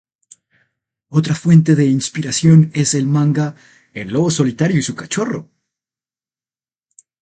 Otra 1.09 1.35
fuente 1.35 1.75
de 1.75 1.85
inspiración 1.85 2.71
es 2.73 2.95
el 2.95 3.05
manga 3.05 3.55
"El 3.93 4.07
lobo 4.13 4.31
solitario 4.31 4.79
y 4.79 4.81
su 4.81 4.95
cachorro". 4.95 5.51